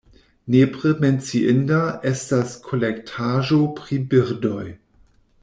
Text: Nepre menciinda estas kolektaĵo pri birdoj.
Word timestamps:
Nepre 0.53 0.93
menciinda 1.03 1.81
estas 2.13 2.57
kolektaĵo 2.71 3.61
pri 3.81 4.01
birdoj. 4.15 4.65